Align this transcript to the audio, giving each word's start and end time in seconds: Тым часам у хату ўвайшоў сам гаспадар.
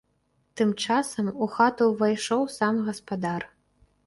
Тым 0.61 0.71
часам 0.87 1.29
у 1.43 1.49
хату 1.57 1.91
ўвайшоў 1.93 2.41
сам 2.57 2.81
гаспадар. 2.89 3.41